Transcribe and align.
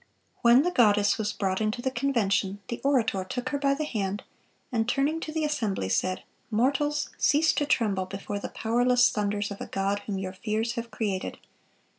(405) 0.41 0.43
When 0.43 0.63
the 0.63 0.75
goddess 0.75 1.19
was 1.19 1.31
brought 1.31 1.61
into 1.61 1.79
the 1.79 1.91
Convention, 1.91 2.59
the 2.69 2.81
orator 2.83 3.23
took 3.23 3.49
her 3.49 3.59
by 3.59 3.75
the 3.75 3.83
hand, 3.85 4.23
and 4.71 4.89
turning 4.89 5.19
to 5.19 5.31
the 5.31 5.45
assembly 5.45 5.89
said: 5.89 6.23
"Mortals, 6.49 7.11
cease 7.19 7.53
to 7.53 7.67
tremble 7.67 8.07
before 8.07 8.39
the 8.39 8.49
powerless 8.49 9.11
thunders 9.11 9.51
of 9.51 9.61
a 9.61 9.67
God 9.67 9.99
whom 10.07 10.17
your 10.17 10.33
fears 10.33 10.71
have 10.71 10.89
created. 10.89 11.37